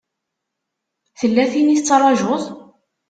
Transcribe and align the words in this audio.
Tella 1.19 1.45
tin 1.51 1.67
i 1.75 1.77
tettṛajuḍ? 1.79 2.43